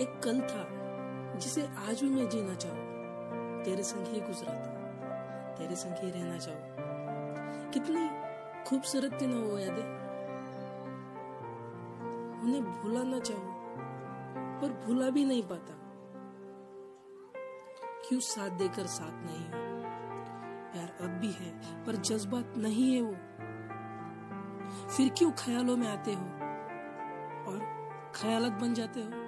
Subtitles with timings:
[0.00, 0.84] एक कल था,
[1.38, 2.94] जिसे आज भी मैं जीना चाहूँ।
[3.64, 4.74] तेरे संग ही गुजरा था।
[5.54, 6.60] तेरे संग ही रहना चाहूँ।
[7.70, 8.08] कितनी
[8.64, 10.04] खूबसूरत थी ना वो यादें।
[12.42, 13.54] उन्हें भूलाना चाहूँ,
[14.60, 15.74] पर भूला भी नहीं पाता।
[18.08, 19.84] क्यों साथ देकर साथ नहीं हो?
[20.72, 23.14] प्यार अब भी है, पर जज्बात नहीं है वो।
[24.88, 26.24] फिर क्यों ख्यालों में आते हो?
[27.46, 27.74] और
[28.14, 29.23] ख्यालत बन जाते हो?